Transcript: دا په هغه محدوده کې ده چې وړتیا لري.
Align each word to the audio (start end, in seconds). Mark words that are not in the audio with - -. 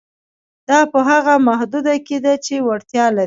دا 0.69 0.79
په 0.91 0.99
هغه 1.09 1.33
محدوده 1.47 1.95
کې 2.05 2.17
ده 2.25 2.33
چې 2.45 2.55
وړتیا 2.67 3.05
لري. 3.15 3.19